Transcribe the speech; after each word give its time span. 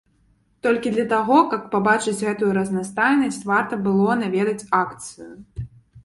Толькі 0.67 0.91
для 0.93 1.03
таго, 1.09 1.35
каб 1.49 1.65
пабачыць 1.73 2.23
гэтую 2.29 2.49
разнастайнасць, 2.57 3.37
варта 3.51 3.73
было 3.89 4.15
наведаць 4.23 4.67
акцыю. 4.79 5.29